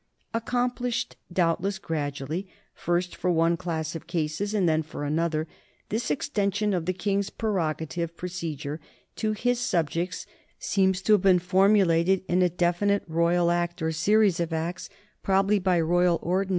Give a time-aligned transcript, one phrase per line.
[0.33, 5.45] Accomplished doubtless gradually, first for one class of cases and then for another,
[5.89, 8.79] this ex tension of the king's prerogative procedure
[9.17, 10.25] to his sub jects
[10.57, 14.89] seems to have been formulated in a definite royal act or series of acts,
[15.21, 16.47] probably by royal ordinances or 1 Pollock and Maitland.